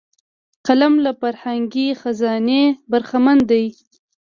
قلم 0.67 0.93
له 1.05 1.11
فرهنګي 1.21 1.87
خزانې 2.01 2.63
برخمن 2.91 3.39
دی 3.49 3.65